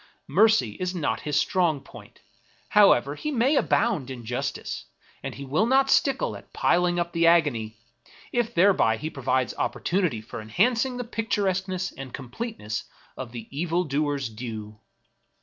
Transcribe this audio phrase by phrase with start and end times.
[0.33, 2.21] Mercy is not his strong point,
[2.69, 4.85] however he may abound in justice;
[5.21, 7.77] and he will not stickle at piling up the agony,
[8.31, 12.85] if thereby he provides opportunity for enhancing the pictur esqueness and completeness
[13.15, 14.79] of the evil doer's due.